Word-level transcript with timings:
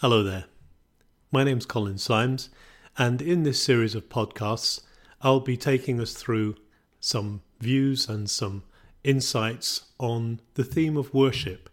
Hello 0.00 0.22
there. 0.22 0.46
My 1.30 1.44
name's 1.44 1.66
Colin 1.66 1.98
Symes, 1.98 2.48
and 2.96 3.20
in 3.20 3.42
this 3.42 3.62
series 3.62 3.94
of 3.94 4.08
podcasts, 4.08 4.80
I'll 5.20 5.40
be 5.40 5.58
taking 5.58 6.00
us 6.00 6.14
through 6.14 6.54
some 7.00 7.42
views 7.58 8.08
and 8.08 8.30
some 8.30 8.62
insights 9.04 9.90
on 9.98 10.40
the 10.54 10.64
theme 10.64 10.96
of 10.96 11.12
worship. 11.12 11.68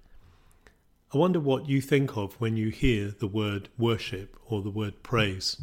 I 1.13 1.17
wonder 1.17 1.39
what 1.39 1.69
you 1.69 1.79
think 1.79 2.17
of 2.17 2.33
when 2.33 2.57
you 2.57 2.67
hear 2.67 3.11
the 3.17 3.27
word 3.27 3.69
worship 3.77 4.37
or 4.47 4.61
the 4.61 4.69
word 4.69 5.03
praise. 5.03 5.61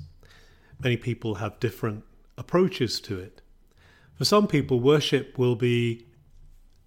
Many 0.83 0.97
people 0.97 1.35
have 1.35 1.61
different 1.61 2.03
approaches 2.39 2.99
to 3.01 3.21
it. 3.21 3.43
For 4.15 4.25
some 4.25 4.47
people, 4.47 4.81
worship 4.81 5.37
will 5.37 5.55
be 5.55 6.07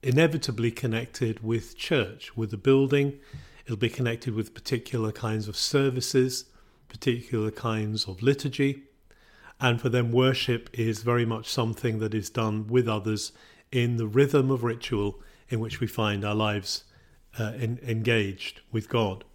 inevitably 0.01 0.71
connected 0.71 1.43
with 1.43 1.77
church, 1.77 2.35
with 2.35 2.51
a 2.51 2.57
building 2.57 3.19
It'll 3.67 3.75
be 3.75 3.89
connected 3.89 4.33
with 4.33 4.53
particular 4.53 5.11
kinds 5.11 5.49
of 5.49 5.57
services, 5.57 6.45
particular 6.87 7.51
kinds 7.51 8.07
of 8.07 8.23
liturgy. 8.23 8.83
And 9.59 9.81
for 9.81 9.89
them, 9.89 10.13
worship 10.13 10.69
is 10.71 11.03
very 11.03 11.25
much 11.25 11.49
something 11.49 11.99
that 11.99 12.13
is 12.13 12.29
done 12.29 12.67
with 12.67 12.87
others 12.87 13.33
in 13.69 13.97
the 13.97 14.07
rhythm 14.07 14.51
of 14.51 14.63
ritual 14.63 15.19
in 15.49 15.59
which 15.59 15.81
we 15.81 15.87
find 15.87 16.23
our 16.23 16.33
lives 16.33 16.85
uh, 17.37 17.51
in, 17.59 17.77
engaged 17.85 18.61
with 18.71 18.87
God. 18.87 19.25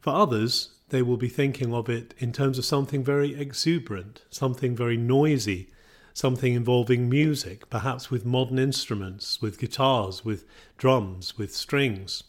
For 0.00 0.14
others, 0.14 0.70
they 0.88 1.02
will 1.02 1.18
be 1.18 1.28
thinking 1.28 1.74
of 1.74 1.90
it 1.90 2.14
in 2.16 2.32
terms 2.32 2.56
of 2.56 2.64
something 2.64 3.04
very 3.04 3.38
exuberant, 3.38 4.22
something 4.30 4.74
very 4.74 4.96
noisy, 4.96 5.68
something 6.14 6.54
involving 6.54 7.10
music, 7.10 7.68
perhaps 7.68 8.10
with 8.10 8.24
modern 8.24 8.58
instruments, 8.58 9.42
with 9.42 9.58
guitars, 9.58 10.24
with 10.24 10.46
drums, 10.78 11.36
with 11.36 11.54
strings 11.54 12.22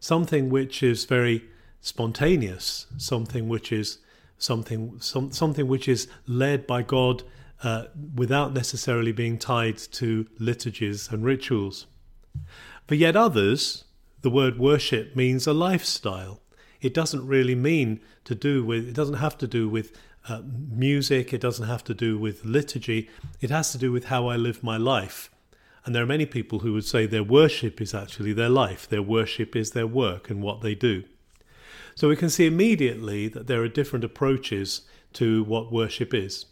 something 0.00 0.50
which 0.50 0.82
is 0.82 1.04
very 1.04 1.44
spontaneous, 1.80 2.86
something 2.96 3.48
which 3.48 3.72
is 3.72 3.98
something 4.38 4.98
some, 5.00 5.32
something 5.32 5.66
which 5.66 5.88
is 5.88 6.08
led 6.26 6.66
by 6.66 6.82
God 6.82 7.22
uh, 7.62 7.84
without 8.14 8.54
necessarily 8.54 9.12
being 9.12 9.38
tied 9.38 9.78
to 9.78 10.26
liturgies 10.38 11.08
and 11.10 11.24
rituals. 11.24 11.86
For 12.86 12.94
yet 12.94 13.16
others, 13.16 13.84
the 14.22 14.30
word 14.30 14.58
worship 14.58 15.14
means 15.16 15.46
a 15.46 15.52
lifestyle. 15.52 16.40
It 16.80 16.94
doesn't 16.94 17.26
really 17.26 17.54
mean 17.54 18.00
to 18.24 18.34
do 18.34 18.64
with. 18.64 18.88
It 18.88 18.94
doesn't 18.94 19.16
have 19.16 19.36
to 19.38 19.46
do 19.46 19.68
with 19.68 19.96
uh, 20.28 20.42
music. 20.44 21.32
It 21.32 21.40
doesn't 21.40 21.66
have 21.66 21.82
to 21.84 21.94
do 21.94 22.18
with 22.18 22.44
liturgy. 22.44 23.08
It 23.40 23.50
has 23.50 23.72
to 23.72 23.78
do 23.78 23.90
with 23.90 24.04
how 24.06 24.28
I 24.28 24.36
live 24.36 24.62
my 24.62 24.76
life. 24.76 25.30
And 25.88 25.94
there 25.94 26.02
are 26.02 26.06
many 26.06 26.26
people 26.26 26.58
who 26.58 26.74
would 26.74 26.84
say 26.84 27.06
their 27.06 27.22
worship 27.22 27.80
is 27.80 27.94
actually 27.94 28.34
their 28.34 28.50
life, 28.50 28.86
their 28.86 29.00
worship 29.00 29.56
is 29.56 29.70
their 29.70 29.86
work 29.86 30.28
and 30.28 30.42
what 30.42 30.60
they 30.60 30.74
do. 30.74 31.04
So 31.94 32.10
we 32.10 32.14
can 32.14 32.28
see 32.28 32.44
immediately 32.44 33.26
that 33.28 33.46
there 33.46 33.62
are 33.62 33.68
different 33.68 34.04
approaches 34.04 34.82
to 35.14 35.44
what 35.44 35.72
worship 35.72 36.12
is. 36.12 36.44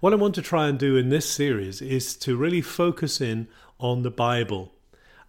What 0.00 0.14
I 0.14 0.16
want 0.16 0.34
to 0.36 0.40
try 0.40 0.68
and 0.68 0.78
do 0.78 0.96
in 0.96 1.10
this 1.10 1.28
series 1.28 1.82
is 1.82 2.16
to 2.16 2.34
really 2.34 2.62
focus 2.62 3.20
in 3.20 3.48
on 3.78 4.04
the 4.04 4.10
Bible 4.10 4.72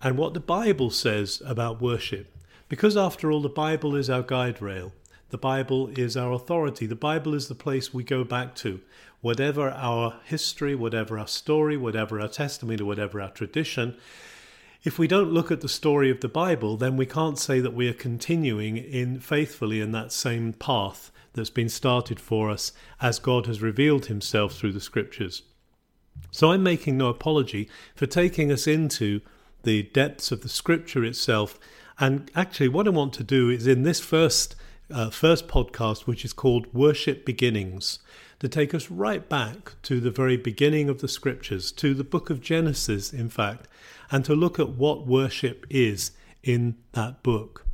and 0.01 0.17
what 0.17 0.33
the 0.33 0.39
Bible 0.39 0.89
says 0.89 1.41
about 1.45 1.81
worship. 1.81 2.33
Because 2.69 2.95
after 2.95 3.29
all, 3.29 3.41
the 3.41 3.49
Bible 3.49 3.93
is 3.93 4.09
our 4.09 4.23
guide 4.23 4.61
rail. 4.61 4.93
The 5.29 5.37
Bible 5.37 5.89
is 5.89 6.17
our 6.17 6.31
authority. 6.31 6.85
The 6.85 6.95
Bible 6.95 7.33
is 7.33 7.47
the 7.47 7.55
place 7.55 7.93
we 7.93 8.03
go 8.03 8.23
back 8.23 8.55
to. 8.55 8.81
Whatever 9.21 9.69
our 9.69 10.15
history, 10.25 10.75
whatever 10.75 11.19
our 11.19 11.27
story, 11.27 11.77
whatever 11.77 12.19
our 12.19 12.27
testimony, 12.27 12.83
whatever 12.83 13.21
our 13.21 13.29
tradition, 13.29 13.95
if 14.83 14.97
we 14.97 15.07
don't 15.07 15.31
look 15.31 15.51
at 15.51 15.61
the 15.61 15.69
story 15.69 16.09
of 16.09 16.21
the 16.21 16.29
Bible, 16.29 16.77
then 16.77 16.95
we 16.95 17.05
can't 17.05 17.37
say 17.37 17.59
that 17.59 17.73
we 17.73 17.89
are 17.89 17.93
continuing 17.93 18.77
in 18.77 19.19
faithfully 19.19 19.81
in 19.81 19.91
that 19.91 20.11
same 20.11 20.53
path 20.53 21.11
that's 21.33 21.49
been 21.49 21.69
started 21.69 22.19
for 22.19 22.49
us 22.49 22.71
as 23.01 23.19
God 23.19 23.45
has 23.45 23.61
revealed 23.61 24.05
himself 24.05 24.55
through 24.55 24.71
the 24.71 24.81
scriptures. 24.81 25.43
So 26.31 26.51
I'm 26.51 26.63
making 26.63 26.97
no 26.97 27.07
apology 27.07 27.69
for 27.95 28.05
taking 28.05 28.51
us 28.51 28.67
into 28.67 29.21
the 29.63 29.83
depths 29.83 30.31
of 30.31 30.41
the 30.41 30.49
scripture 30.49 31.03
itself. 31.03 31.59
And 31.99 32.31
actually, 32.35 32.69
what 32.69 32.87
I 32.87 32.91
want 32.91 33.13
to 33.13 33.23
do 33.23 33.49
is 33.49 33.67
in 33.67 33.83
this 33.83 33.99
first 33.99 34.55
uh, 34.91 35.09
first 35.09 35.47
podcast, 35.47 36.07
which 36.07 36.25
is 36.25 36.33
called 36.33 36.73
Worship 36.73 37.25
Beginnings, 37.25 37.99
to 38.39 38.47
take 38.47 38.73
us 38.73 38.89
right 38.89 39.27
back 39.27 39.73
to 39.83 39.99
the 39.99 40.11
very 40.11 40.37
beginning 40.37 40.89
of 40.89 41.01
the 41.01 41.07
scriptures, 41.07 41.71
to 41.73 41.93
the 41.93 42.03
book 42.03 42.29
of 42.29 42.41
Genesis, 42.41 43.13
in 43.13 43.29
fact, 43.29 43.67
and 44.11 44.23
to 44.25 44.35
look 44.35 44.59
at 44.59 44.69
what 44.69 45.05
worship 45.05 45.65
is 45.69 46.11
in 46.43 46.75
that 46.93 47.21
book. 47.21 47.65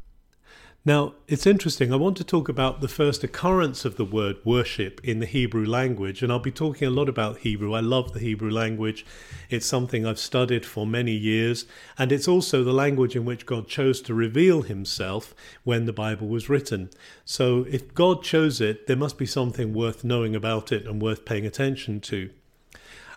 Now, 0.87 1.15
it's 1.27 1.47
interesting. 1.47 1.91
I 1.91 1.95
want 1.95 2.15
to 2.17 2.23
talk 2.23 2.47
about 2.47 2.79
the 2.79 2.87
first 2.87 3.23
occurrence 3.23 3.85
of 3.85 3.95
the 3.95 4.05
word 4.05 4.37
worship 4.43 5.01
in 5.03 5.19
the 5.19 5.25
Hebrew 5.25 5.65
language, 5.65 6.21
and 6.21 6.31
I'll 6.31 6.37
be 6.37 6.51
talking 6.51 6.87
a 6.87 6.91
lot 6.91 7.09
about 7.09 7.39
Hebrew. 7.39 7.73
I 7.73 7.79
love 7.79 8.13
the 8.13 8.19
Hebrew 8.19 8.51
language. 8.51 9.03
It's 9.49 9.65
something 9.65 10.05
I've 10.05 10.19
studied 10.19 10.63
for 10.63 10.85
many 10.85 11.13
years, 11.13 11.65
and 11.97 12.11
it's 12.11 12.27
also 12.27 12.63
the 12.63 12.71
language 12.71 13.15
in 13.15 13.25
which 13.25 13.47
God 13.47 13.67
chose 13.67 13.99
to 14.01 14.13
reveal 14.13 14.61
himself 14.61 15.33
when 15.63 15.85
the 15.85 15.93
Bible 15.93 16.27
was 16.27 16.49
written. 16.49 16.91
So, 17.25 17.65
if 17.67 17.95
God 17.95 18.21
chose 18.21 18.61
it, 18.61 18.85
there 18.85 18.95
must 18.95 19.17
be 19.17 19.25
something 19.25 19.73
worth 19.73 20.03
knowing 20.03 20.35
about 20.35 20.71
it 20.71 20.85
and 20.85 21.01
worth 21.01 21.25
paying 21.25 21.47
attention 21.47 21.99
to. 22.01 22.29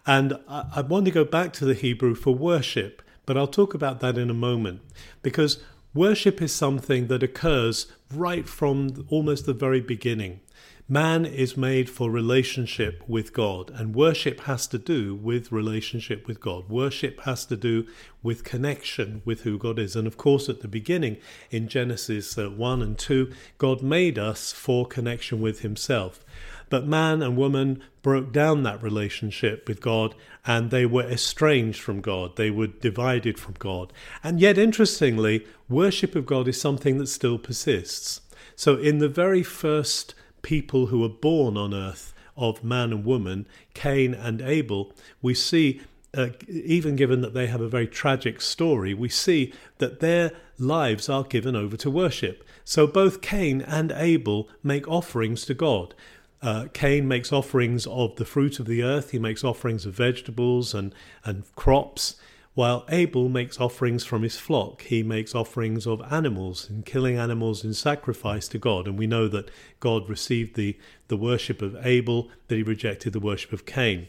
And 0.06 0.38
I 0.48 0.80
want 0.80 1.04
to 1.04 1.10
go 1.10 1.26
back 1.26 1.52
to 1.54 1.66
the 1.66 1.74
Hebrew 1.74 2.14
for 2.14 2.34
worship, 2.34 3.02
but 3.26 3.36
I'll 3.36 3.46
talk 3.46 3.74
about 3.74 4.00
that 4.00 4.16
in 4.16 4.30
a 4.30 4.34
moment 4.34 4.80
because 5.20 5.62
Worship 5.94 6.42
is 6.42 6.54
something 6.54 7.06
that 7.06 7.22
occurs 7.22 7.86
right 8.12 8.46
from 8.46 9.06
almost 9.08 9.46
the 9.46 9.54
very 9.54 9.80
beginning. 9.80 10.40
Man 10.86 11.24
is 11.24 11.56
made 11.56 11.88
for 11.88 12.10
relationship 12.10 13.02
with 13.06 13.32
God, 13.32 13.70
and 13.74 13.94
worship 13.94 14.40
has 14.40 14.66
to 14.68 14.78
do 14.78 15.14
with 15.14 15.50
relationship 15.50 16.26
with 16.26 16.40
God. 16.40 16.68
Worship 16.68 17.20
has 17.22 17.46
to 17.46 17.56
do 17.56 17.86
with 18.22 18.44
connection 18.44 19.22
with 19.24 19.42
who 19.42 19.58
God 19.58 19.78
is. 19.78 19.96
And 19.96 20.06
of 20.06 20.18
course, 20.18 20.48
at 20.48 20.60
the 20.60 20.68
beginning, 20.68 21.16
in 21.50 21.68
Genesis 21.68 22.36
uh, 22.36 22.48
1 22.48 22.82
and 22.82 22.98
2, 22.98 23.32
God 23.56 23.82
made 23.82 24.18
us 24.18 24.52
for 24.52 24.86
connection 24.86 25.40
with 25.40 25.60
Himself. 25.60 26.24
But 26.70 26.86
man 26.86 27.22
and 27.22 27.36
woman 27.36 27.82
broke 28.02 28.32
down 28.32 28.62
that 28.62 28.82
relationship 28.82 29.68
with 29.68 29.80
God 29.80 30.14
and 30.46 30.70
they 30.70 30.86
were 30.86 31.08
estranged 31.08 31.80
from 31.80 32.00
God. 32.00 32.36
They 32.36 32.50
were 32.50 32.66
divided 32.66 33.38
from 33.38 33.54
God. 33.58 33.92
And 34.22 34.40
yet, 34.40 34.58
interestingly, 34.58 35.46
worship 35.68 36.14
of 36.14 36.26
God 36.26 36.48
is 36.48 36.60
something 36.60 36.98
that 36.98 37.08
still 37.08 37.38
persists. 37.38 38.20
So, 38.56 38.76
in 38.76 38.98
the 38.98 39.08
very 39.08 39.42
first 39.42 40.14
people 40.42 40.86
who 40.86 41.00
were 41.00 41.08
born 41.08 41.56
on 41.56 41.74
earth 41.74 42.14
of 42.36 42.64
man 42.64 42.92
and 42.92 43.04
woman, 43.04 43.46
Cain 43.74 44.14
and 44.14 44.40
Abel, 44.40 44.92
we 45.20 45.34
see 45.34 45.80
uh, 46.16 46.30
even 46.48 46.96
given 46.96 47.20
that 47.20 47.34
they 47.34 47.46
have 47.46 47.60
a 47.60 47.68
very 47.68 47.86
tragic 47.86 48.40
story, 48.40 48.94
we 48.94 49.08
see 49.08 49.52
that 49.78 50.00
their 50.00 50.32
lives 50.58 51.08
are 51.08 51.24
given 51.24 51.54
over 51.54 51.76
to 51.76 51.90
worship. 51.90 52.44
So 52.64 52.86
both 52.86 53.20
Cain 53.20 53.60
and 53.60 53.92
Abel 53.92 54.48
make 54.62 54.88
offerings 54.88 55.44
to 55.46 55.54
God. 55.54 55.94
Uh, 56.40 56.66
Cain 56.72 57.08
makes 57.08 57.32
offerings 57.32 57.86
of 57.86 58.16
the 58.16 58.24
fruit 58.24 58.60
of 58.60 58.66
the 58.66 58.82
earth, 58.82 59.10
he 59.10 59.18
makes 59.18 59.42
offerings 59.42 59.84
of 59.86 59.94
vegetables 59.94 60.72
and, 60.72 60.94
and 61.24 61.44
crops, 61.56 62.16
while 62.54 62.84
Abel 62.88 63.28
makes 63.28 63.60
offerings 63.60 64.04
from 64.04 64.22
his 64.22 64.36
flock. 64.36 64.82
He 64.82 65.04
makes 65.04 65.34
offerings 65.34 65.86
of 65.86 66.02
animals 66.10 66.68
and 66.68 66.84
killing 66.84 67.16
animals 67.16 67.64
in 67.64 67.72
sacrifice 67.72 68.48
to 68.48 68.58
God. 68.58 68.88
And 68.88 68.98
we 68.98 69.06
know 69.06 69.28
that 69.28 69.50
God 69.78 70.08
received 70.08 70.56
the, 70.56 70.76
the 71.06 71.16
worship 71.16 71.62
of 71.62 71.76
Abel, 71.86 72.30
that 72.48 72.56
he 72.56 72.64
rejected 72.64 73.12
the 73.12 73.20
worship 73.20 73.52
of 73.52 73.64
Cain. 73.64 74.08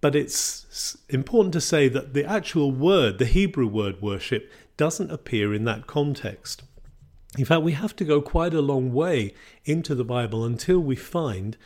But 0.00 0.16
it's 0.16 0.98
important 1.08 1.52
to 1.52 1.60
say 1.60 1.86
that 1.86 2.14
the 2.14 2.24
actual 2.24 2.72
word, 2.72 3.18
the 3.18 3.26
Hebrew 3.26 3.68
word 3.68 4.02
worship, 4.02 4.50
doesn't 4.76 5.12
appear 5.12 5.54
in 5.54 5.64
that 5.64 5.86
context. 5.86 6.64
In 7.38 7.46
fact, 7.46 7.62
we 7.62 7.72
have 7.72 7.96
to 7.96 8.04
go 8.04 8.20
quite 8.20 8.52
a 8.52 8.60
long 8.60 8.92
way 8.92 9.32
into 9.64 9.94
the 9.94 10.04
Bible 10.04 10.44
until 10.44 10.80
we 10.80 10.96
find 10.96 11.56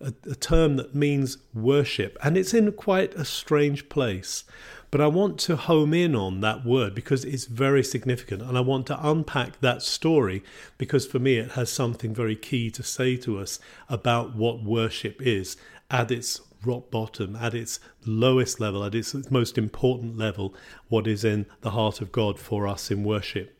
a, 0.00 0.12
a, 0.30 0.34
term 0.36 0.76
that 0.76 0.94
means 0.94 1.38
worship, 1.52 2.16
and 2.22 2.36
it's 2.36 2.54
in 2.54 2.70
quite 2.72 3.12
a 3.14 3.24
strange 3.24 3.88
place. 3.88 4.44
But 4.90 5.00
I 5.00 5.08
want 5.08 5.40
to 5.40 5.56
home 5.56 5.92
in 5.92 6.14
on 6.14 6.42
that 6.42 6.64
word 6.64 6.94
because 6.94 7.24
it's 7.24 7.46
very 7.46 7.82
significant, 7.82 8.42
and 8.42 8.56
I 8.56 8.60
want 8.60 8.86
to 8.86 9.08
unpack 9.08 9.60
that 9.60 9.82
story 9.82 10.44
because 10.78 11.06
for 11.06 11.18
me 11.18 11.38
it 11.38 11.52
has 11.52 11.72
something 11.72 12.14
very 12.14 12.36
key 12.36 12.70
to 12.70 12.84
say 12.84 13.16
to 13.16 13.38
us 13.40 13.58
about 13.88 14.36
what 14.36 14.62
worship 14.62 15.20
is 15.20 15.56
at 15.90 16.12
its 16.12 16.40
rock 16.64 16.90
bottom, 16.90 17.34
at 17.34 17.54
its 17.54 17.80
lowest 18.04 18.60
level, 18.60 18.84
at 18.84 18.94
its 18.94 19.14
most 19.30 19.58
important 19.58 20.16
level, 20.16 20.54
what 20.88 21.06
is 21.06 21.24
in 21.24 21.46
the 21.62 21.70
heart 21.70 22.00
of 22.00 22.12
God 22.12 22.38
for 22.38 22.68
us 22.68 22.90
in 22.90 23.02
worship. 23.02 23.55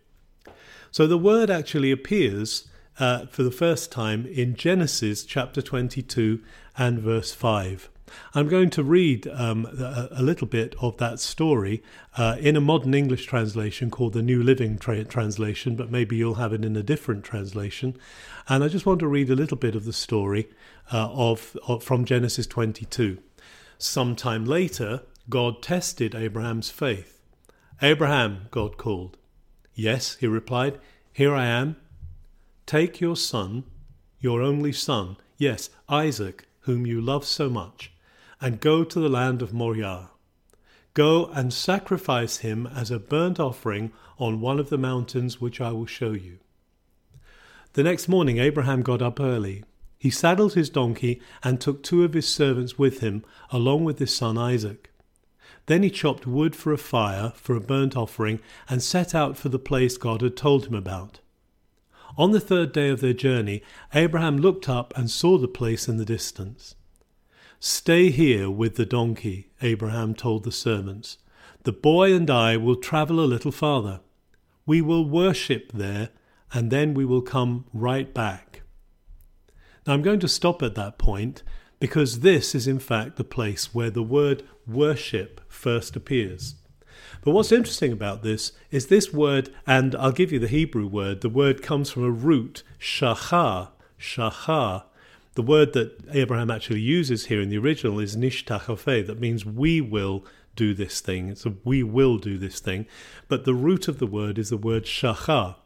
So 0.91 1.07
the 1.07 1.19
word 1.19 1.51
actually 1.51 1.91
appears 1.91 2.69
uh, 2.99 3.27
for 3.27 3.43
the 3.43 3.51
first 3.51 3.93
time 3.93 4.27
in 4.27 4.55
Genesis 4.55 5.25
chapter 5.25 5.61
22 5.61 6.41
and 6.79 6.99
verse 6.99 7.33
5. 7.33 7.91
I'm 8.35 8.49
going 8.49 8.71
to 8.71 8.83
read 8.83 9.27
um, 9.27 9.67
a, 9.67 10.09
a, 10.13 10.23
little 10.23 10.47
bit 10.47 10.75
of 10.81 10.97
that 10.99 11.19
story 11.19 11.83
uh, 12.17 12.37
in 12.39 12.57
a 12.57 12.61
modern 12.61 12.95
English 12.95 13.27
translation 13.27 13.91
called 13.91 14.13
the 14.13 14.23
New 14.23 14.43
Living 14.43 14.79
tra- 14.79 15.05
Translation, 15.05 15.75
but 15.75 15.91
maybe 15.91 16.17
you'll 16.17 16.35
have 16.35 16.53
it 16.53 16.65
in 16.65 16.77
a 16.77 16.83
different 16.83 17.25
translation. 17.25 17.97
And 18.49 18.63
I 18.63 18.69
just 18.69 18.87
want 18.87 19.01
to 19.01 19.09
read 19.09 19.29
a 19.29 19.35
little 19.35 19.57
bit 19.57 19.75
of 19.75 19.85
the 19.85 19.93
story 19.93 20.49
uh, 20.93 21.11
of, 21.11 21.57
of 21.67 21.83
from 21.83 22.05
Genesis 22.05 22.47
22. 22.47 23.19
Sometime 23.79 24.45
later, 24.45 25.03
God 25.29 25.63
tested 25.63 26.15
Abraham's 26.15 26.71
faith. 26.71 27.21
Abraham, 27.83 28.47
God 28.51 28.79
called. 28.79 29.19
Yes, 29.77 30.17
he 30.17 30.27
replied, 30.27 30.81
Here 31.13 31.35
I 31.35 31.45
am. 31.45 31.77
Take 32.65 33.01
your 33.01 33.15
son, 33.15 33.65
your 34.19 34.41
only 34.41 34.73
son, 34.73 35.19
yes, 35.37 35.69
Isaac, 35.89 36.49
whom 36.61 36.87
you 36.87 37.01
love 37.01 37.27
so 37.27 37.51
much, 37.51 37.93
and 38.41 38.59
go 38.59 38.83
to 38.83 38.99
the 38.99 39.11
land 39.11 39.43
of 39.43 39.53
Moriah. 39.53 40.09
Go 40.95 41.27
and 41.27 41.53
sacrifice 41.53 42.39
him 42.39 42.67
as 42.67 42.91
a 42.91 42.99
burnt 42.99 43.39
offering 43.39 43.93
on 44.19 44.41
one 44.41 44.59
of 44.59 44.71
the 44.71 44.79
mountains 44.79 45.43
which 45.43 45.61
I 45.61 45.71
will 45.73 45.87
show 45.87 46.13
you. 46.13 46.39
The 47.75 47.83
next 47.83 48.09
morning 48.09 48.39
Abraham 48.39 48.81
got 48.81 49.03
up 49.03 49.21
early. 49.21 49.63
He 49.99 50.09
saddled 50.09 50.55
his 50.55 50.71
donkey 50.71 51.21
and 51.45 51.61
took 51.61 51.83
two 51.83 52.03
of 52.03 52.15
his 52.15 52.27
servants 52.27 52.79
with 52.79 53.01
him, 53.01 53.25
along 53.51 53.85
with 53.85 53.99
his 53.99 54.15
son 54.15 54.39
Isaac. 54.39 54.91
Then 55.67 55.83
he 55.83 55.91
chopped 55.91 56.27
wood 56.27 56.55
for 56.55 56.73
a 56.73 56.79
fire 56.79 57.33
for 57.35 57.57
a 57.57 57.61
burnt 57.61 57.97
offering 57.97 58.41
and 58.69 58.83
set 58.83 59.15
out 59.15 59.37
for 59.37 59.49
the 59.49 59.59
place 59.59 59.99
God 59.99 60.23
had 60.23 60.37
told 60.37 60.67
him 60.67 60.75
about. 60.75 61.21
On 62.17 62.31
the 62.31 62.41
third 62.41 62.73
day 62.73 62.89
of 62.89 63.01
their 63.01 63.13
journey, 63.13 63.63
Abraham 63.93 64.39
looked 64.39 64.69
up 64.69 64.97
and 64.97 65.11
saw 65.11 65.37
the 65.37 65.49
place 65.49 65.89
in 65.89 65.99
the 65.99 66.05
distance. 66.05 66.77
Stay 67.59 68.11
here 68.11 68.49
with 68.49 68.77
the 68.77 68.87
donkey, 68.87 69.51
Abraham 69.61 70.15
told 70.15 70.45
the 70.45 70.53
servants. 70.53 71.19
The 71.65 71.73
boy 71.73 72.15
and 72.15 72.31
I 72.31 72.57
will 72.57 72.77
travel 72.77 73.19
a 73.19 73.27
little 73.27 73.51
farther. 73.51 74.01
We 74.65 74.81
will 74.81 75.05
worship 75.05 75.73
there, 75.73 76.11
and 76.53 76.71
then 76.71 76.95
we 76.95 77.05
will 77.05 77.23
come 77.23 77.65
right 77.73 78.13
back. 78.15 78.63
Now 79.87 79.95
I'm 79.95 80.03
going 80.03 80.21
to 80.21 80.29
stop 80.29 80.63
at 80.63 80.75
that 80.77 80.99
point 80.99 81.43
because 81.79 82.21
this 82.21 82.55
is 82.55 82.67
in 82.67 82.79
fact 82.79 83.17
the 83.17 83.25
place 83.25 83.75
where 83.75 83.91
the 83.91 84.03
word 84.03 84.43
worship 84.67 85.41
first 85.49 85.97
appears. 85.97 86.55
But 87.23 87.33
what's 87.33 87.53
interesting 87.53 87.93
about 87.93 88.23
this 88.23 88.53
is 88.71 88.87
this 88.87 89.13
word, 89.13 89.51
and 89.67 89.95
I'll 89.97 90.13
give 90.13 90.33
you 90.33 90.39
the 90.39 90.49
Hebrew 90.49 90.87
word, 90.87 91.21
the 91.21 91.29
word 91.29 91.63
comes 91.63 91.91
from 91.91 92.05
a 92.05 92.11
root, 92.11 92.63
shachar, 92.79 93.71
shachar. 93.99 94.85
The 95.35 95.43
word 95.43 95.73
that 95.75 96.03
Abraham 96.13 96.51
actually 96.51 96.81
uses 96.81 97.27
here 97.27 97.43
in 97.43 97.51
the 97.51 97.59
original 97.59 98.01
is 98.01 98.17
nishtachafeh, 98.17 99.07
that 99.07 99.21
means 99.21 99.45
we 99.45 99.81
will 99.81 100.25
do 100.55 100.73
this 100.73 101.01
thing. 101.01 101.29
It's 101.29 101.45
a 101.45 101.55
we 101.65 101.83
will 101.83 102.17
do 102.17 102.39
this 102.39 102.61
thing. 102.61 102.87
But 103.29 103.45
the 103.45 103.55
root 103.55 103.89
of 103.89 103.99
the 103.99 104.07
word 104.07 104.39
is 104.39 104.49
the 104.49 104.57
word 104.57 104.85
shachar. 104.85 105.57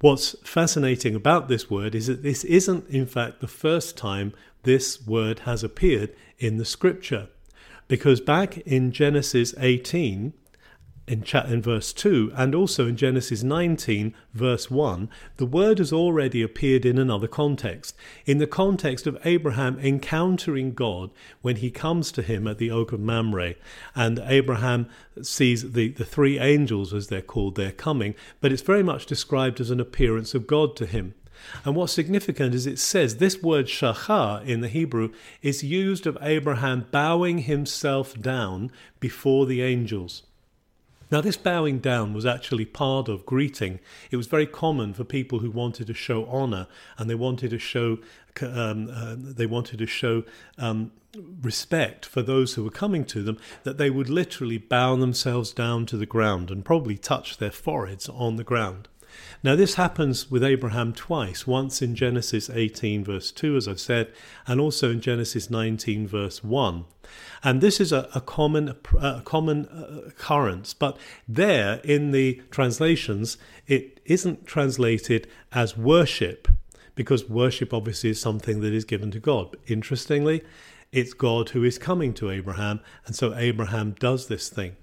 What's 0.00 0.34
fascinating 0.44 1.14
about 1.14 1.48
this 1.48 1.70
word 1.70 1.94
is 1.94 2.08
that 2.08 2.22
this 2.22 2.44
isn't, 2.44 2.88
in 2.88 3.06
fact, 3.06 3.40
the 3.40 3.48
first 3.48 3.96
time 3.96 4.32
this 4.64 5.06
word 5.06 5.40
has 5.40 5.62
appeared 5.62 6.14
in 6.38 6.58
the 6.58 6.64
scripture. 6.64 7.28
Because 7.86 8.20
back 8.20 8.58
in 8.58 8.92
Genesis 8.92 9.54
18, 9.58 10.32
in, 11.06 11.22
chat, 11.22 11.50
in 11.50 11.60
verse 11.60 11.92
2 11.92 12.32
and 12.34 12.54
also 12.54 12.86
in 12.88 12.96
Genesis 12.96 13.42
19, 13.42 14.14
verse 14.32 14.70
1, 14.70 15.10
the 15.36 15.46
word 15.46 15.78
has 15.78 15.92
already 15.92 16.42
appeared 16.42 16.86
in 16.86 16.98
another 16.98 17.28
context. 17.28 17.94
In 18.24 18.38
the 18.38 18.46
context 18.46 19.06
of 19.06 19.18
Abraham 19.24 19.78
encountering 19.78 20.72
God 20.72 21.10
when 21.42 21.56
he 21.56 21.70
comes 21.70 22.10
to 22.12 22.22
him 22.22 22.46
at 22.46 22.58
the 22.58 22.70
oak 22.70 22.92
of 22.92 23.00
Mamre. 23.00 23.54
And 23.94 24.18
Abraham 24.24 24.88
sees 25.20 25.72
the, 25.72 25.88
the 25.88 26.04
three 26.04 26.38
angels, 26.38 26.94
as 26.94 27.08
they're 27.08 27.20
called, 27.20 27.56
they're 27.56 27.72
coming, 27.72 28.14
but 28.40 28.52
it's 28.52 28.62
very 28.62 28.82
much 28.82 29.06
described 29.06 29.60
as 29.60 29.70
an 29.70 29.80
appearance 29.80 30.34
of 30.34 30.46
God 30.46 30.74
to 30.76 30.86
him. 30.86 31.14
And 31.64 31.74
what's 31.74 31.92
significant 31.92 32.54
is 32.54 32.66
it 32.66 32.78
says 32.78 33.16
this 33.16 33.42
word 33.42 33.66
shachar 33.66 34.44
in 34.44 34.60
the 34.60 34.68
Hebrew 34.68 35.12
is 35.42 35.62
used 35.62 36.06
of 36.06 36.18
Abraham 36.20 36.86
bowing 36.90 37.38
himself 37.38 38.20
down 38.20 38.70
before 39.00 39.46
the 39.46 39.62
angels. 39.62 40.22
Now, 41.10 41.20
this 41.20 41.36
bowing 41.36 41.78
down 41.78 42.12
was 42.12 42.26
actually 42.26 42.64
part 42.64 43.08
of 43.08 43.26
greeting. 43.26 43.78
It 44.10 44.16
was 44.16 44.26
very 44.26 44.46
common 44.46 44.94
for 44.94 45.04
people 45.04 45.38
who 45.38 45.50
wanted 45.50 45.86
to 45.86 45.94
show 45.94 46.24
honor 46.26 46.66
and 46.98 47.08
they 47.08 47.14
wanted 47.14 47.50
to 47.50 47.58
show 47.58 47.98
um, 48.42 48.90
uh, 48.92 49.14
they 49.16 49.46
wanted 49.46 49.78
to 49.78 49.86
show 49.86 50.24
um, 50.58 50.90
respect 51.40 52.04
for 52.04 52.22
those 52.22 52.54
who 52.54 52.64
were 52.64 52.70
coming 52.70 53.04
to 53.04 53.22
them 53.22 53.38
that 53.62 53.78
they 53.78 53.90
would 53.90 54.08
literally 54.08 54.58
bow 54.58 54.96
themselves 54.96 55.52
down 55.52 55.86
to 55.86 55.96
the 55.96 56.06
ground 56.06 56.50
and 56.50 56.64
probably 56.64 56.98
touch 56.98 57.36
their 57.36 57.52
foreheads 57.52 58.08
on 58.08 58.34
the 58.34 58.42
ground. 58.42 58.88
Now, 59.42 59.56
this 59.56 59.74
happens 59.74 60.30
with 60.30 60.42
Abraham 60.42 60.92
twice 60.92 61.46
once 61.46 61.82
in 61.82 61.94
Genesis 61.94 62.48
18, 62.48 63.04
verse 63.04 63.30
2, 63.30 63.56
as 63.56 63.68
I've 63.68 63.80
said, 63.80 64.12
and 64.46 64.60
also 64.60 64.90
in 64.90 65.00
Genesis 65.00 65.50
19, 65.50 66.06
verse 66.06 66.42
1. 66.42 66.84
And 67.42 67.60
this 67.60 67.80
is 67.80 67.92
a, 67.92 68.08
a 68.14 68.20
common, 68.20 68.74
a 68.98 69.22
common 69.22 69.66
uh, 69.66 70.08
occurrence, 70.08 70.72
but 70.72 70.96
there 71.28 71.80
in 71.84 72.12
the 72.12 72.40
translations, 72.50 73.36
it 73.66 74.00
isn't 74.06 74.46
translated 74.46 75.28
as 75.52 75.76
worship, 75.76 76.48
because 76.94 77.28
worship 77.28 77.74
obviously 77.74 78.10
is 78.10 78.20
something 78.20 78.60
that 78.60 78.72
is 78.72 78.84
given 78.84 79.10
to 79.10 79.20
God. 79.20 79.56
Interestingly, 79.66 80.42
it's 80.90 81.12
God 81.12 81.50
who 81.50 81.64
is 81.64 81.76
coming 81.76 82.14
to 82.14 82.30
Abraham, 82.30 82.80
and 83.04 83.14
so 83.14 83.34
Abraham 83.34 83.94
does 83.98 84.28
this 84.28 84.48
thing. 84.48 84.76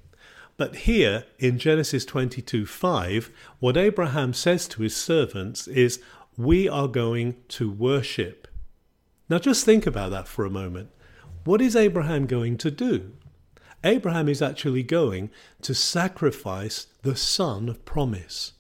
But 0.62 0.76
here 0.76 1.26
in 1.40 1.58
Genesis 1.58 2.06
22 2.06 2.68
5, 2.68 3.32
what 3.60 3.76
Abraham 3.76 4.32
says 4.32 4.68
to 4.68 4.84
his 4.84 4.96
servants 4.96 5.68
is, 5.68 6.00
We 6.38 6.70
are 6.70 6.88
going 6.88 7.38
to 7.48 7.72
worship. 7.72 8.48
Now 9.28 9.40
just 9.40 9.66
think 9.66 9.88
about 9.88 10.12
that 10.12 10.28
for 10.28 10.46
a 10.46 10.52
moment. 10.52 10.92
What 11.46 11.62
is 11.62 11.76
Abraham 11.76 12.28
going 12.28 12.60
to 12.60 12.70
do? 12.70 13.14
Abraham 13.84 14.30
is 14.30 14.40
actually 14.40 14.84
going 14.84 15.32
to 15.64 15.74
sacrifice 15.74 16.86
the 17.02 17.16
son 17.16 17.68
of 17.68 17.84
promise. 17.84 18.54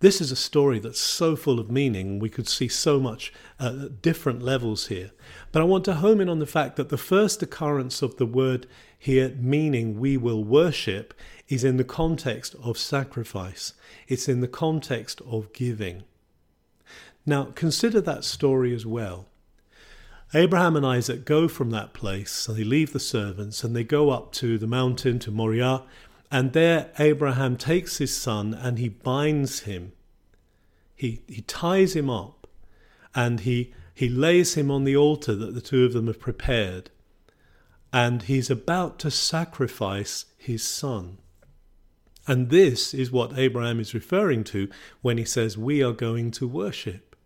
This 0.00 0.20
is 0.20 0.32
a 0.32 0.36
story 0.36 0.80
that's 0.80 1.00
so 1.00 1.36
full 1.36 1.60
of 1.60 1.70
meaning. 1.70 2.18
We 2.18 2.28
could 2.28 2.48
see 2.48 2.68
so 2.68 3.00
much 3.00 3.32
uh, 3.60 3.88
different 4.02 4.42
levels 4.42 4.88
here. 4.88 5.12
But 5.52 5.62
I 5.62 5.64
want 5.64 5.84
to 5.86 5.94
home 5.94 6.20
in 6.20 6.28
on 6.28 6.40
the 6.40 6.46
fact 6.46 6.76
that 6.76 6.90
the 6.90 6.98
first 6.98 7.42
occurrence 7.42 8.02
of 8.02 8.16
the 8.16 8.26
word 8.26 8.66
here, 8.98 9.34
meaning 9.38 9.98
we 9.98 10.16
will 10.16 10.42
worship, 10.44 11.14
is 11.48 11.64
in 11.64 11.76
the 11.76 11.84
context 11.84 12.54
of 12.62 12.78
sacrifice, 12.78 13.74
it's 14.08 14.28
in 14.28 14.40
the 14.40 14.48
context 14.48 15.20
of 15.26 15.52
giving. 15.52 16.02
Now, 17.26 17.44
consider 17.54 18.00
that 18.02 18.24
story 18.24 18.74
as 18.74 18.84
well. 18.84 19.26
Abraham 20.32 20.74
and 20.76 20.84
Isaac 20.84 21.24
go 21.24 21.46
from 21.48 21.70
that 21.70 21.92
place, 21.92 22.48
and 22.48 22.56
they 22.56 22.64
leave 22.64 22.92
the 22.92 23.00
servants, 23.00 23.62
and 23.62 23.74
they 23.74 23.84
go 23.84 24.10
up 24.10 24.32
to 24.32 24.58
the 24.58 24.66
mountain, 24.66 25.18
to 25.20 25.30
Moriah, 25.30 25.82
and 26.30 26.52
there 26.52 26.90
Abraham 26.98 27.56
takes 27.56 27.98
his 27.98 28.16
son 28.16 28.54
and 28.54 28.78
he 28.78 28.88
binds 28.88 29.60
him. 29.60 29.92
He, 30.96 31.22
he 31.28 31.42
ties 31.42 31.94
him 31.94 32.10
up, 32.10 32.48
and 33.14 33.40
he, 33.40 33.72
he 33.94 34.08
lays 34.08 34.54
him 34.54 34.70
on 34.70 34.82
the 34.82 34.96
altar 34.96 35.36
that 35.36 35.54
the 35.54 35.60
two 35.60 35.84
of 35.84 35.92
them 35.92 36.08
have 36.08 36.18
prepared, 36.18 36.90
and 37.92 38.22
he's 38.22 38.50
about 38.50 38.98
to 39.00 39.10
sacrifice 39.10 40.24
his 40.36 40.64
son. 40.64 41.18
And 42.26 42.48
this 42.48 42.94
is 42.94 43.12
what 43.12 43.38
Abraham 43.38 43.80
is 43.80 43.94
referring 43.94 44.44
to 44.44 44.68
when 45.02 45.18
he 45.18 45.24
says, 45.24 45.58
We 45.58 45.82
are 45.82 45.92
going 45.92 46.30
to 46.32 46.48
worship. 46.48 47.16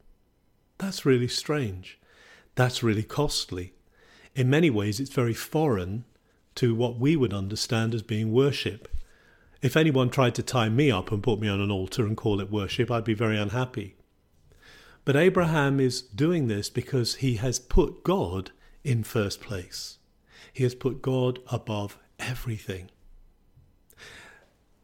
That's 0.78 1.06
really 1.06 1.28
strange. 1.28 1.98
That's 2.54 2.82
really 2.82 3.02
costly. 3.02 3.74
In 4.34 4.50
many 4.50 4.70
ways, 4.70 5.00
it's 5.00 5.12
very 5.12 5.34
foreign 5.34 6.04
to 6.56 6.74
what 6.74 6.98
we 6.98 7.14
would 7.14 7.32
understand 7.32 7.94
as 7.94 8.02
being 8.02 8.32
worship. 8.32 8.88
If 9.62 9.76
anyone 9.76 10.10
tried 10.10 10.34
to 10.36 10.42
tie 10.42 10.68
me 10.68 10.90
up 10.90 11.10
and 11.10 11.22
put 11.22 11.40
me 11.40 11.48
on 11.48 11.60
an 11.60 11.70
altar 11.70 12.06
and 12.06 12.16
call 12.16 12.40
it 12.40 12.50
worship, 12.50 12.90
I'd 12.90 13.04
be 13.04 13.14
very 13.14 13.38
unhappy. 13.38 13.96
But 15.04 15.16
Abraham 15.16 15.80
is 15.80 16.02
doing 16.02 16.48
this 16.48 16.68
because 16.68 17.16
he 17.16 17.36
has 17.36 17.58
put 17.58 18.04
God 18.04 18.50
in 18.84 19.04
first 19.04 19.40
place. 19.40 19.98
He 20.52 20.64
has 20.64 20.74
put 20.74 21.02
God 21.02 21.38
above 21.50 21.98
everything. 22.18 22.90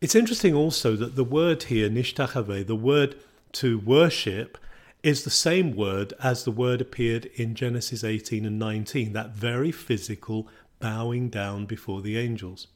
It's 0.01 0.15
interesting 0.15 0.55
also 0.55 0.97
that 0.97 1.17
the 1.17 1.25
word 1.25 1.65
here, 1.65 1.89
nishtachave, 1.89 2.67
the 2.67 2.77
word 2.77 3.17
to 3.53 3.79
worship, 3.79 4.59
is 5.03 5.25
the 5.25 5.31
same 5.31 5.77
word 5.77 6.13
as 6.23 6.45
the 6.45 6.51
word 6.51 6.81
appeared 6.81 7.27
in 7.37 7.55
Genesis 7.55 8.03
18 8.03 8.45
and 8.45 8.59
19, 8.59 9.13
that 9.13 9.31
very 9.31 9.71
physical 9.71 10.49
bowing 10.81 11.29
down 11.29 11.67
before 11.67 12.03
the 12.03 12.19
angels. 12.19 12.67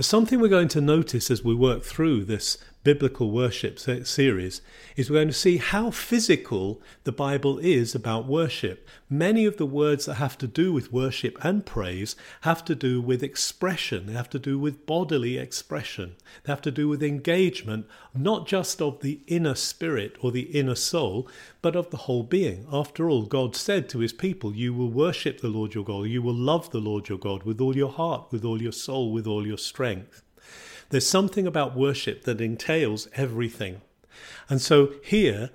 Something 0.00 0.40
we're 0.40 0.48
going 0.48 0.68
to 0.68 0.80
notice 0.80 1.30
as 1.30 1.44
we 1.44 1.54
work 1.54 1.82
through 1.84 2.24
this 2.24 2.58
biblical 2.82 3.30
worship 3.30 3.78
series 3.78 4.62
is 4.96 5.10
we're 5.10 5.16
going 5.16 5.28
to 5.28 5.34
see 5.34 5.58
how 5.58 5.90
physical 5.90 6.80
the 7.04 7.12
Bible 7.12 7.58
is 7.58 7.94
about 7.94 8.26
worship. 8.26 8.88
Many 9.08 9.44
of 9.44 9.58
the 9.58 9.66
words 9.66 10.06
that 10.06 10.14
have 10.14 10.38
to 10.38 10.46
do 10.46 10.72
with 10.72 10.92
worship 10.92 11.36
and 11.44 11.66
praise 11.66 12.16
have 12.42 12.64
to 12.64 12.74
do 12.74 13.00
with 13.02 13.22
expression, 13.22 14.06
they 14.06 14.14
have 14.14 14.30
to 14.30 14.38
do 14.38 14.58
with 14.58 14.86
bodily 14.86 15.36
expression, 15.36 16.16
they 16.44 16.52
have 16.52 16.62
to 16.62 16.70
do 16.70 16.88
with 16.88 17.02
engagement, 17.02 17.86
not 18.14 18.46
just 18.46 18.80
of 18.80 19.00
the 19.00 19.20
inner 19.26 19.54
spirit 19.54 20.16
or 20.22 20.32
the 20.32 20.58
inner 20.58 20.74
soul, 20.74 21.28
but 21.60 21.76
of 21.76 21.90
the 21.90 21.98
whole 21.98 22.22
being. 22.22 22.66
After 22.72 23.10
all, 23.10 23.26
God 23.26 23.54
said 23.54 23.90
to 23.90 23.98
his 23.98 24.14
people, 24.14 24.54
You 24.54 24.72
will 24.72 24.90
worship 24.90 25.40
the 25.40 25.48
Lord 25.48 25.74
your 25.74 25.84
God, 25.84 26.04
you 26.04 26.22
will 26.22 26.34
love 26.34 26.70
the 26.70 26.80
Lord 26.80 27.10
your 27.10 27.18
God 27.18 27.42
with 27.42 27.60
all 27.60 27.76
your 27.76 27.92
heart, 27.92 28.32
with 28.32 28.44
all 28.44 28.62
your 28.62 28.72
soul, 28.72 29.12
with 29.12 29.26
all 29.26 29.46
your 29.46 29.58
strength. 29.58 30.22
There's 30.90 31.06
something 31.06 31.46
about 31.46 31.76
worship 31.76 32.24
that 32.24 32.40
entails 32.40 33.08
everything. 33.14 33.80
And 34.48 34.60
so 34.60 34.92
here, 35.02 35.50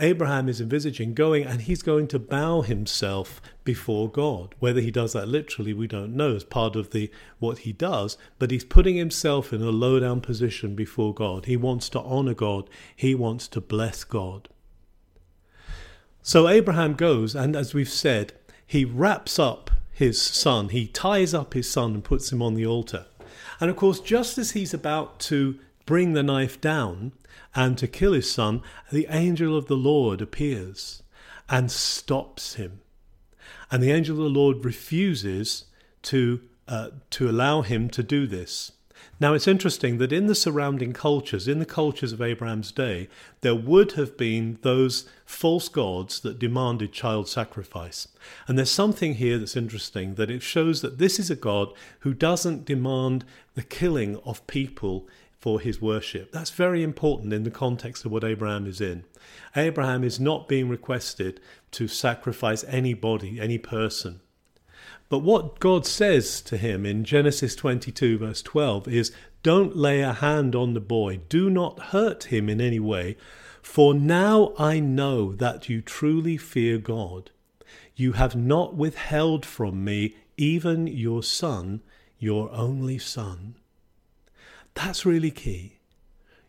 Abraham 0.00 0.48
is 0.48 0.60
envisaging 0.60 1.14
going 1.14 1.44
and 1.44 1.62
he's 1.62 1.82
going 1.82 2.06
to 2.08 2.18
bow 2.18 2.62
himself 2.62 3.42
before 3.64 4.10
God. 4.10 4.54
Whether 4.60 4.80
he 4.80 4.90
does 4.90 5.12
that 5.12 5.28
literally, 5.28 5.74
we 5.74 5.86
don't 5.86 6.16
know 6.16 6.36
as 6.36 6.44
part 6.44 6.76
of 6.76 6.90
the 6.90 7.10
what 7.38 7.58
he 7.58 7.72
does, 7.72 8.16
but 8.38 8.50
he's 8.50 8.64
putting 8.64 8.96
himself 8.96 9.52
in 9.52 9.60
a 9.60 9.70
low 9.70 9.98
down 9.98 10.20
position 10.20 10.74
before 10.74 11.12
God. 11.12 11.46
He 11.46 11.56
wants 11.56 11.88
to 11.90 12.00
honor 12.00 12.34
God, 12.34 12.70
he 12.94 13.14
wants 13.14 13.48
to 13.48 13.60
bless 13.60 14.04
God. 14.04 14.48
So 16.22 16.48
Abraham 16.48 16.94
goes, 16.94 17.34
and 17.34 17.56
as 17.56 17.74
we've 17.74 17.88
said, 17.88 18.32
he 18.66 18.84
wraps 18.84 19.38
up 19.38 19.70
his 19.92 20.20
son, 20.20 20.68
he 20.68 20.86
ties 20.86 21.34
up 21.34 21.54
his 21.54 21.68
son 21.68 21.94
and 21.94 22.04
puts 22.04 22.30
him 22.30 22.40
on 22.40 22.54
the 22.54 22.66
altar. 22.66 23.06
And 23.60 23.70
of 23.70 23.76
course, 23.76 24.00
just 24.00 24.38
as 24.38 24.52
he's 24.52 24.72
about 24.72 25.18
to 25.20 25.58
bring 25.86 26.12
the 26.12 26.22
knife 26.22 26.60
down 26.60 27.12
and 27.54 27.76
to 27.78 27.88
kill 27.88 28.12
his 28.12 28.30
son, 28.30 28.62
the 28.92 29.06
angel 29.10 29.56
of 29.56 29.66
the 29.66 29.76
Lord 29.76 30.20
appears 30.20 31.02
and 31.48 31.70
stops 31.70 32.54
him. 32.54 32.80
And 33.70 33.82
the 33.82 33.90
angel 33.90 34.16
of 34.16 34.22
the 34.22 34.38
Lord 34.38 34.64
refuses 34.64 35.64
to, 36.02 36.40
uh, 36.66 36.90
to 37.10 37.28
allow 37.28 37.62
him 37.62 37.88
to 37.90 38.02
do 38.02 38.26
this. 38.26 38.72
Now, 39.20 39.34
it's 39.34 39.48
interesting 39.48 39.98
that 39.98 40.12
in 40.12 40.26
the 40.26 40.34
surrounding 40.34 40.92
cultures, 40.92 41.48
in 41.48 41.58
the 41.58 41.66
cultures 41.66 42.12
of 42.12 42.22
Abraham's 42.22 42.70
day, 42.70 43.08
there 43.40 43.54
would 43.54 43.92
have 43.92 44.16
been 44.16 44.58
those 44.62 45.08
false 45.24 45.68
gods 45.68 46.20
that 46.20 46.38
demanded 46.38 46.92
child 46.92 47.28
sacrifice. 47.28 48.08
And 48.46 48.56
there's 48.56 48.70
something 48.70 49.14
here 49.14 49.38
that's 49.38 49.56
interesting 49.56 50.14
that 50.14 50.30
it 50.30 50.42
shows 50.42 50.82
that 50.82 50.98
this 50.98 51.18
is 51.18 51.30
a 51.30 51.36
God 51.36 51.72
who 52.00 52.14
doesn't 52.14 52.64
demand 52.64 53.24
the 53.54 53.62
killing 53.62 54.18
of 54.18 54.46
people 54.46 55.08
for 55.38 55.60
his 55.60 55.80
worship. 55.80 56.32
That's 56.32 56.50
very 56.50 56.82
important 56.82 57.32
in 57.32 57.44
the 57.44 57.50
context 57.50 58.04
of 58.04 58.12
what 58.12 58.24
Abraham 58.24 58.66
is 58.66 58.80
in. 58.80 59.04
Abraham 59.56 60.04
is 60.04 60.18
not 60.18 60.48
being 60.48 60.68
requested 60.68 61.40
to 61.72 61.88
sacrifice 61.88 62.64
anybody, 62.64 63.40
any 63.40 63.58
person. 63.58 64.20
But 65.08 65.20
what 65.20 65.58
God 65.58 65.86
says 65.86 66.42
to 66.42 66.56
him 66.56 66.84
in 66.84 67.04
Genesis 67.04 67.54
22, 67.54 68.18
verse 68.18 68.42
12, 68.42 68.88
is 68.88 69.12
Don't 69.42 69.76
lay 69.76 70.02
a 70.02 70.12
hand 70.12 70.54
on 70.54 70.74
the 70.74 70.80
boy, 70.80 71.20
do 71.28 71.48
not 71.48 71.78
hurt 71.84 72.24
him 72.24 72.48
in 72.48 72.60
any 72.60 72.80
way, 72.80 73.16
for 73.62 73.94
now 73.94 74.52
I 74.58 74.80
know 74.80 75.32
that 75.32 75.68
you 75.68 75.80
truly 75.80 76.36
fear 76.36 76.78
God. 76.78 77.30
You 77.96 78.12
have 78.12 78.36
not 78.36 78.74
withheld 78.74 79.46
from 79.46 79.82
me 79.82 80.14
even 80.36 80.86
your 80.86 81.22
son, 81.22 81.82
your 82.18 82.50
only 82.52 82.98
son. 82.98 83.56
That's 84.74 85.06
really 85.06 85.30
key. 85.30 85.78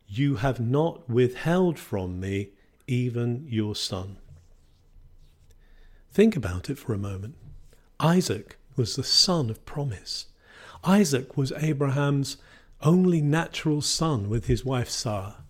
You 0.08 0.36
have 0.38 0.60
not 0.60 1.10
withheld 1.10 1.80
from 1.80 2.20
me 2.20 2.50
even 2.88 3.46
your 3.50 3.76
son. 3.76 4.18
Think 6.12 6.36
about 6.36 6.70
it 6.70 6.78
for 6.78 6.94
a 6.94 6.98
moment. 6.98 7.36
Isaac 8.00 8.58
was 8.76 8.96
the 8.96 9.04
son 9.04 9.50
of 9.50 9.66
promise. 9.66 10.28
Isaac 10.84 11.36
was 11.36 11.52
Abraham's 11.58 12.38
only 12.82 13.22
natural 13.22 13.82
son 13.82 14.30
with 14.30 14.46
his 14.46 14.64
wife 14.64 14.90
Sarah. 14.90 15.44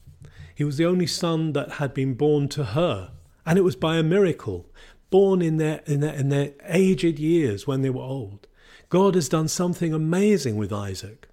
He 0.55 0.63
was 0.63 0.77
the 0.77 0.85
only 0.85 1.07
son 1.07 1.53
that 1.53 1.73
had 1.73 1.93
been 1.93 2.15
born 2.15 2.49
to 2.49 2.63
her, 2.65 3.11
and 3.45 3.57
it 3.57 3.63
was 3.63 3.75
by 3.75 3.97
a 3.97 4.03
miracle, 4.03 4.69
born 5.09 5.41
in 5.41 5.57
their, 5.57 5.81
in 5.85 5.99
their, 5.99 6.13
in 6.13 6.29
their 6.29 6.53
aged 6.65 7.19
years 7.19 7.67
when 7.67 7.81
they 7.81 7.89
were 7.89 8.01
old. 8.01 8.47
God 8.89 9.15
has 9.15 9.29
done 9.29 9.47
something 9.47 9.93
amazing 9.93 10.57
with 10.57 10.73
Isaac. 10.73 11.29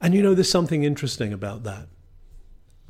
And 0.00 0.14
you 0.14 0.22
know, 0.22 0.34
there's 0.34 0.50
something 0.50 0.82
interesting 0.82 1.32
about 1.32 1.62
that 1.64 1.88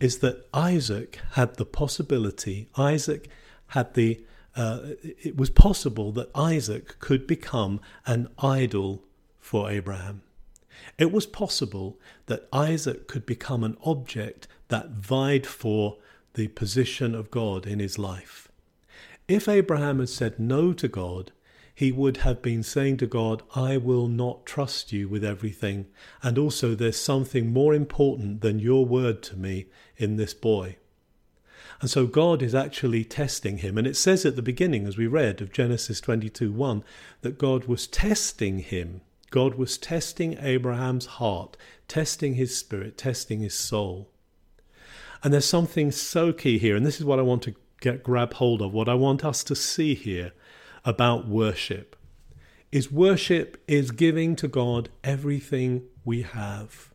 is 0.00 0.18
that 0.18 0.48
Isaac 0.52 1.20
had 1.32 1.56
the 1.56 1.64
possibility, 1.64 2.68
Isaac 2.76 3.28
had 3.68 3.94
the 3.94 4.24
uh, 4.54 4.80
it 5.02 5.36
was 5.36 5.50
possible 5.50 6.12
that 6.12 6.30
Isaac 6.34 6.98
could 6.98 7.26
become 7.26 7.80
an 8.06 8.28
idol 8.38 9.04
for 9.38 9.70
Abraham. 9.70 10.22
It 10.98 11.12
was 11.12 11.26
possible 11.26 11.98
that 12.26 12.48
Isaac 12.52 13.08
could 13.08 13.24
become 13.24 13.64
an 13.64 13.76
object 13.84 14.48
that 14.68 14.90
vied 14.90 15.46
for 15.46 15.98
the 16.34 16.48
position 16.48 17.14
of 17.14 17.30
God 17.30 17.66
in 17.66 17.78
his 17.78 17.98
life. 17.98 18.48
If 19.28 19.48
Abraham 19.48 20.00
had 20.00 20.08
said 20.08 20.38
no 20.38 20.72
to 20.72 20.88
God, 20.88 21.32
he 21.74 21.92
would 21.92 22.18
have 22.18 22.42
been 22.42 22.62
saying 22.62 22.98
to 22.98 23.06
God, 23.06 23.42
I 23.54 23.76
will 23.76 24.08
not 24.08 24.44
trust 24.44 24.92
you 24.92 25.08
with 25.08 25.24
everything, 25.24 25.86
and 26.22 26.36
also 26.36 26.74
there's 26.74 26.98
something 26.98 27.52
more 27.52 27.74
important 27.74 28.40
than 28.40 28.58
your 28.58 28.84
word 28.84 29.22
to 29.24 29.36
me 29.36 29.66
in 29.96 30.16
this 30.16 30.34
boy. 30.34 30.76
And 31.82 31.90
so 31.90 32.06
God 32.06 32.42
is 32.42 32.54
actually 32.54 33.04
testing 33.04 33.58
him. 33.58 33.76
And 33.76 33.88
it 33.88 33.96
says 33.96 34.24
at 34.24 34.36
the 34.36 34.40
beginning, 34.40 34.86
as 34.86 34.96
we 34.96 35.08
read 35.08 35.42
of 35.42 35.52
Genesis 35.52 36.00
22 36.00 36.52
1, 36.52 36.84
that 37.22 37.38
God 37.38 37.64
was 37.64 37.88
testing 37.88 38.60
him. 38.60 39.00
God 39.30 39.56
was 39.56 39.76
testing 39.78 40.38
Abraham's 40.38 41.06
heart, 41.06 41.56
testing 41.88 42.34
his 42.34 42.56
spirit, 42.56 42.96
testing 42.96 43.40
his 43.40 43.54
soul. 43.54 44.08
And 45.24 45.34
there's 45.34 45.44
something 45.44 45.90
so 45.90 46.32
key 46.32 46.58
here, 46.58 46.76
and 46.76 46.86
this 46.86 47.00
is 47.00 47.04
what 47.04 47.18
I 47.18 47.22
want 47.22 47.42
to 47.42 47.54
get 47.80 48.04
grab 48.04 48.34
hold 48.34 48.62
of, 48.62 48.72
what 48.72 48.88
I 48.88 48.94
want 48.94 49.24
us 49.24 49.42
to 49.42 49.56
see 49.56 49.96
here 49.96 50.30
about 50.84 51.26
worship. 51.26 51.96
Is 52.70 52.92
worship 52.92 53.60
is 53.66 53.90
giving 53.90 54.36
to 54.36 54.46
God 54.46 54.88
everything 55.02 55.82
we 56.04 56.22
have, 56.22 56.92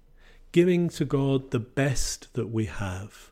giving 0.53 0.87
to 0.89 1.03
God 1.03 1.51
the 1.51 1.59
best 1.59 2.33
that 2.35 2.47
we 2.47 2.67
have 2.67 3.31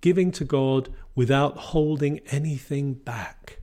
giving 0.00 0.30
to 0.32 0.44
God 0.44 0.88
without 1.14 1.56
holding 1.56 2.20
anything 2.30 2.94
back. 2.94 3.60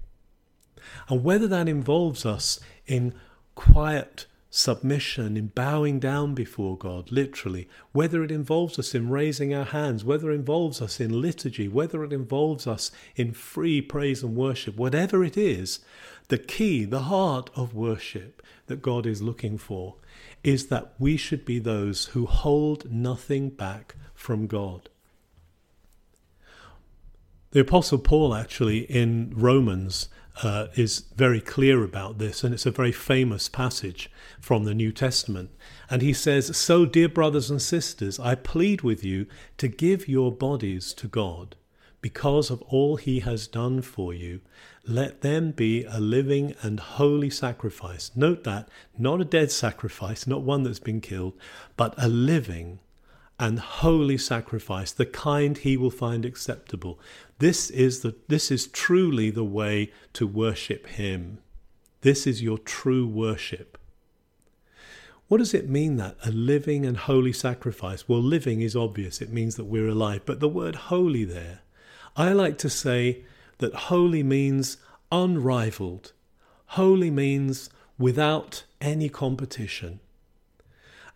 And 1.09 1.23
whether 1.23 1.47
that 1.47 1.67
involves 1.67 2.25
us 2.25 2.59
in 2.85 3.13
quiet 3.55 4.25
submission, 4.49 5.35
in 5.35 5.47
bowing 5.47 5.99
down 5.99 6.35
before 6.35 6.77
God, 6.77 7.11
literally, 7.11 7.67
whether 7.91 8.23
it 8.23 8.31
involves 8.31 8.77
us 8.77 8.93
in 8.93 9.09
raising 9.09 9.51
our 9.51 9.65
hands, 9.65 10.05
whether 10.05 10.29
it 10.29 10.35
involves 10.35 10.79
us 10.79 10.99
in 10.99 11.21
liturgy, 11.21 11.67
whether 11.67 12.03
it 12.03 12.13
involves 12.13 12.67
us 12.67 12.91
in 13.15 13.31
free 13.31 13.81
praise 13.81 14.21
and 14.21 14.35
worship, 14.35 14.75
whatever 14.75 15.23
it 15.23 15.37
is, 15.37 15.79
the 16.27 16.37
key, 16.37 16.85
the 16.85 17.03
heart 17.03 17.49
of 17.55 17.73
worship 17.73 18.43
that 18.67 18.83
God 18.83 19.07
is 19.07 19.23
looking 19.23 19.57
for 19.57 19.95
is 20.43 20.67
that 20.67 20.93
we 20.99 21.17
should 21.17 21.45
be 21.45 21.57
those 21.57 22.05
who 22.07 22.27
hold 22.27 22.91
nothing 22.91 23.49
back 23.49 23.95
from 24.13 24.45
God. 24.45 24.89
The 27.53 27.60
Apostle 27.60 28.00
Paul, 28.00 28.33
actually, 28.33 28.79
in 28.79 29.31
Romans, 29.36 30.10
uh, 30.41 30.69
is 30.74 31.01
very 31.15 31.39
clear 31.39 31.83
about 31.83 32.17
this, 32.17 32.43
and 32.43 32.51
it's 32.51 32.65
a 32.65 32.72
very 32.72 32.91
famous 32.91 33.48
passage 33.48 34.10
from 34.41 34.63
the 34.63 34.74
New 34.74 34.91
Testament. 34.91 35.51
And 35.88 36.01
he 36.01 36.13
says, 36.13 36.57
So, 36.57 36.88
dear 36.88 37.07
brothers 37.07 37.51
and 37.51 37.62
sisters, 37.62 38.19
I 38.19 38.33
plead 38.33 38.81
with 38.81 39.03
you 39.03 39.27
to 39.60 39.67
give 39.67 40.07
your 40.07 40.31
bodies 40.31 40.95
to 40.95 41.07
God. 41.07 41.55
Because 42.01 42.50
of 42.50 42.63
all 42.63 42.95
he 42.95 43.19
has 43.19 43.45
done 43.45 43.83
for 43.83 44.15
you, 44.15 44.41
let 44.88 45.22
them 45.22 45.51
be 45.51 45.83
a 45.83 46.00
living 46.00 46.55
and 46.63 46.79
holy 46.79 47.29
sacrifice. 47.29 48.10
Note 48.15 48.43
that, 48.45 48.67
not 48.98 49.22
a 49.22 49.25
dead 49.25 49.51
sacrifice, 49.51 50.25
not 50.25 50.41
one 50.41 50.63
that's 50.63 50.79
been 50.79 51.01
killed, 51.01 51.36
but 51.77 51.93
a 52.00 52.10
living 52.10 52.79
and 53.39 53.59
holy 53.59 54.17
sacrifice, 54.17 54.91
the 54.91 55.05
kind 55.05 55.57
he 55.57 55.75
will 55.75 55.91
find 55.91 56.25
acceptable. 56.25 56.99
This 57.39 57.69
is, 57.69 58.01
the, 58.01 58.15
this 58.27 58.51
is 58.51 58.67
truly 58.67 59.29
the 59.29 59.43
way 59.43 59.91
to 60.13 60.27
worship 60.27 60.87
him. 60.87 61.39
This 62.01 62.27
is 62.27 62.43
your 62.43 62.57
true 62.57 63.07
worship. 63.07 63.77
What 65.27 65.37
does 65.39 65.53
it 65.53 65.69
mean 65.69 65.95
that? 65.97 66.15
A 66.23 66.31
living 66.31 66.85
and 66.85 66.97
holy 66.97 67.33
sacrifice? 67.33 68.07
Well, 68.07 68.21
living 68.21 68.61
is 68.61 68.75
obvious, 68.75 69.21
it 69.21 69.31
means 69.31 69.55
that 69.55 69.65
we're 69.65 69.87
alive. 69.87 70.21
But 70.25 70.39
the 70.39 70.49
word 70.49 70.75
holy 70.75 71.23
there, 71.23 71.61
I 72.15 72.33
like 72.33 72.57
to 72.59 72.69
say 72.69 73.23
that 73.57 73.73
holy 73.73 74.21
means 74.21 74.77
unrivaled. 75.11 76.11
Holy 76.67 77.09
means 77.09 77.69
without 77.97 78.65
any 78.81 79.09
competition. 79.09 79.99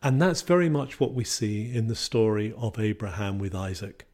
And 0.02 0.22
that's 0.22 0.42
very 0.42 0.70
much 0.70 1.00
what 1.00 1.14
we 1.14 1.24
see 1.24 1.74
in 1.74 1.88
the 1.88 1.96
story 1.96 2.54
of 2.56 2.80
Abraham 2.80 3.40
with 3.40 3.56
Isaac. 3.56 4.06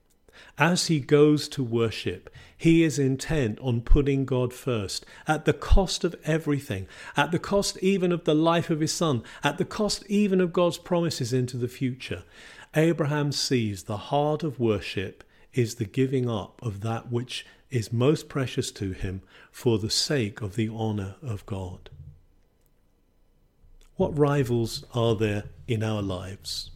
As 0.58 0.88
he 0.88 1.00
goes 1.00 1.48
to 1.50 1.64
worship, 1.64 2.30
he 2.56 2.84
is 2.84 2.98
intent 2.98 3.60
on 3.60 3.82
putting 3.82 4.26
God 4.26 4.54
first, 4.54 5.06
at 5.28 5.46
the 5.46 5.54
cost 5.54 6.04
of 6.04 6.16
everything, 6.24 6.88
at 7.18 7.32
the 7.32 7.40
cost 7.40 7.78
even 7.82 8.12
of 8.12 8.24
the 8.24 8.36
life 8.36 8.70
of 8.70 8.80
his 8.80 8.94
son, 8.94 9.24
at 9.44 9.58
the 9.58 9.66
cost 9.66 10.06
even 10.08 10.40
of 10.40 10.54
God's 10.54 10.78
promises 10.78 11.34
into 11.34 11.58
the 11.58 11.68
future. 11.68 12.24
Abraham 12.76 13.32
sees 13.32 13.84
the 13.84 13.98
heart 13.98 14.44
of 14.44 14.60
worship 14.60 15.24
is 15.54 15.76
the 15.76 15.86
giving 15.86 16.30
up 16.30 16.60
of 16.64 16.82
that 16.82 17.12
which 17.12 17.46
is 17.70 17.94
most 17.94 18.30
precious 18.30 18.72
to 18.72 18.92
him 18.92 19.22
for 19.52 19.78
the 19.78 19.90
sake 19.90 20.42
of 20.42 20.56
the 20.56 20.70
honour 20.70 21.16
of 21.22 21.46
God. 21.46 21.90
What 23.96 24.18
rivals 24.18 24.86
are 24.94 25.16
there 25.16 25.44
in 25.68 25.84
our 25.84 26.02
lives? 26.02 26.72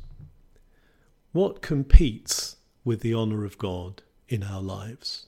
What 1.32 1.62
competes 1.62 2.58
with 2.84 3.02
the 3.02 3.14
honour 3.14 3.44
of 3.44 3.58
God 3.58 4.04
in 4.30 4.44
our 4.44 4.62
lives? 4.62 5.26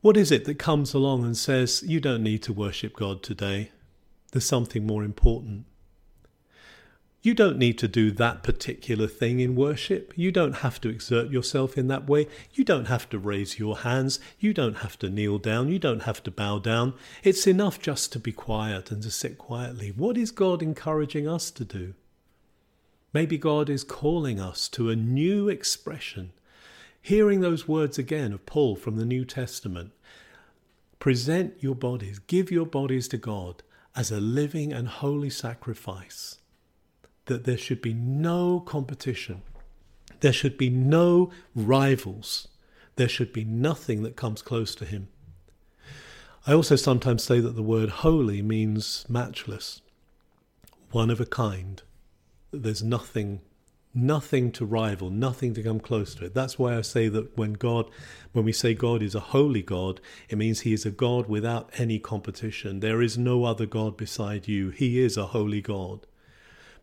What 0.00 0.16
is 0.16 0.30
it 0.30 0.44
that 0.44 0.58
comes 0.58 0.94
along 0.94 1.24
and 1.24 1.36
says, 1.36 1.82
You 1.86 2.00
don't 2.00 2.22
need 2.22 2.42
to 2.44 2.52
worship 2.52 2.94
God 2.94 3.22
today? 3.22 3.70
There's 4.32 4.44
something 4.44 4.86
more 4.86 5.02
important. 5.02 5.64
You 7.20 7.34
don't 7.34 7.58
need 7.58 7.78
to 7.78 7.88
do 7.88 8.12
that 8.12 8.44
particular 8.44 9.08
thing 9.08 9.40
in 9.40 9.56
worship. 9.56 10.12
You 10.14 10.30
don't 10.30 10.58
have 10.58 10.80
to 10.82 10.88
exert 10.88 11.30
yourself 11.30 11.76
in 11.76 11.88
that 11.88 12.08
way. 12.08 12.28
You 12.52 12.62
don't 12.62 12.84
have 12.84 13.08
to 13.10 13.18
raise 13.18 13.58
your 13.58 13.78
hands. 13.78 14.20
You 14.38 14.54
don't 14.54 14.78
have 14.78 14.96
to 15.00 15.10
kneel 15.10 15.38
down. 15.38 15.68
You 15.68 15.80
don't 15.80 16.04
have 16.04 16.22
to 16.24 16.30
bow 16.30 16.60
down. 16.60 16.94
It's 17.24 17.48
enough 17.48 17.80
just 17.80 18.12
to 18.12 18.20
be 18.20 18.30
quiet 18.30 18.92
and 18.92 19.02
to 19.02 19.10
sit 19.10 19.36
quietly. 19.36 19.88
What 19.90 20.16
is 20.16 20.30
God 20.30 20.62
encouraging 20.62 21.26
us 21.26 21.50
to 21.52 21.64
do? 21.64 21.94
Maybe 23.12 23.36
God 23.36 23.68
is 23.68 23.82
calling 23.82 24.38
us 24.38 24.68
to 24.70 24.88
a 24.88 24.96
new 24.96 25.48
expression. 25.48 26.30
Hearing 27.02 27.40
those 27.40 27.66
words 27.66 27.98
again 27.98 28.32
of 28.32 28.46
Paul 28.46 28.76
from 28.76 28.96
the 28.96 29.04
New 29.04 29.24
Testament 29.24 29.90
present 31.00 31.54
your 31.58 31.74
bodies, 31.74 32.20
give 32.20 32.52
your 32.52 32.66
bodies 32.66 33.08
to 33.08 33.16
God 33.16 33.64
as 33.96 34.12
a 34.12 34.20
living 34.20 34.72
and 34.72 34.86
holy 34.86 35.30
sacrifice 35.30 36.38
that 37.28 37.44
there 37.44 37.56
should 37.56 37.80
be 37.80 37.94
no 37.94 38.60
competition. 38.60 39.42
There 40.20 40.32
should 40.32 40.58
be 40.58 40.68
no 40.68 41.30
rivals. 41.54 42.48
There 42.96 43.08
should 43.08 43.32
be 43.32 43.44
nothing 43.44 44.02
that 44.02 44.16
comes 44.16 44.42
close 44.42 44.74
to 44.74 44.84
him. 44.84 45.08
I 46.46 46.52
also 46.52 46.76
sometimes 46.76 47.22
say 47.22 47.40
that 47.40 47.54
the 47.56 47.62
word 47.62 47.90
holy 47.90 48.42
means 48.42 49.04
matchless, 49.08 49.80
one 50.90 51.10
of 51.10 51.20
a 51.20 51.26
kind. 51.26 51.82
There's 52.50 52.82
nothing 52.82 53.40
nothing 53.94 54.52
to 54.52 54.64
rival, 54.64 55.10
nothing 55.10 55.54
to 55.54 55.62
come 55.62 55.80
close 55.80 56.14
to 56.14 56.26
it. 56.26 56.34
That's 56.34 56.58
why 56.58 56.76
I 56.76 56.82
say 56.82 57.08
that 57.08 57.36
when 57.36 57.54
God, 57.54 57.90
when 58.32 58.44
we 58.44 58.52
say 58.52 58.74
God 58.74 59.02
is 59.02 59.14
a 59.14 59.20
holy 59.20 59.62
God, 59.62 60.00
it 60.28 60.38
means 60.38 60.60
He 60.60 60.72
is 60.72 60.86
a 60.86 60.90
God 60.90 61.28
without 61.28 61.70
any 61.78 61.98
competition. 61.98 62.80
There 62.80 63.02
is 63.02 63.18
no 63.18 63.44
other 63.44 63.66
God 63.66 63.96
beside 63.96 64.46
you. 64.46 64.70
He 64.70 65.00
is 65.00 65.16
a 65.16 65.26
holy 65.26 65.60
God. 65.60 66.06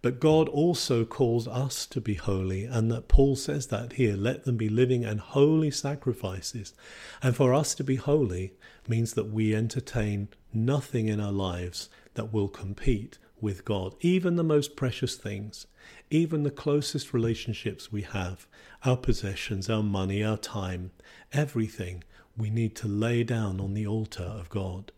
But 0.06 0.20
God 0.20 0.48
also 0.50 1.04
calls 1.04 1.48
us 1.48 1.88
to 1.88 2.00
be 2.00 2.14
holy, 2.14 2.66
and 2.66 2.92
that 2.92 3.08
Paul 3.08 3.36
says 3.36 3.66
that 3.70 3.94
here 3.94 4.16
let 4.16 4.44
them 4.44 4.56
be 4.56 4.70
living 4.70 5.04
and 5.04 5.20
holy 5.20 5.72
sacrifices. 5.72 6.76
And 7.24 7.36
for 7.36 7.56
us 7.56 7.74
to 7.74 7.84
be 7.84 7.96
holy 7.96 8.54
means 8.88 9.16
that 9.16 9.32
we 9.32 9.56
entertain 9.56 10.28
nothing 10.54 11.08
in 11.08 11.20
our 11.20 11.32
lives 11.32 11.90
that 12.14 12.32
will 12.32 12.50
compete 12.50 13.18
with 13.42 13.66
God, 13.66 13.96
even 14.00 14.36
the 14.36 14.44
most 14.44 14.76
precious 14.76 15.16
things, 15.16 15.66
even 16.12 16.44
the 16.44 16.52
closest 16.52 17.12
relationships 17.12 17.92
we 17.92 18.04
have, 18.04 18.46
our 18.84 18.98
possessions, 18.98 19.72
our 19.72 19.82
money, 19.82 20.24
our 20.24 20.38
time, 20.38 20.92
everything 21.34 22.04
we 22.38 22.52
need 22.52 22.76
to 22.76 22.88
lay 22.88 23.24
down 23.24 23.60
on 23.60 23.74
the 23.74 23.88
altar 23.88 24.22
of 24.22 24.50
God. 24.50 24.92